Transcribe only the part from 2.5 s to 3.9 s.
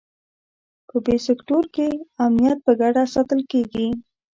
په ګډه ساتل کېږي.